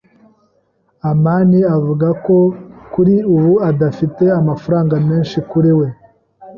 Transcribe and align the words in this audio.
amani 1.11 1.59
avuga 1.75 2.07
ko 2.25 2.35
kuri 2.93 3.15
ubu 3.35 3.53
adafite 3.69 4.23
amafaranga 4.39 4.95
menshi 5.07 5.37
kuri 5.49 5.71
we. 5.79 5.87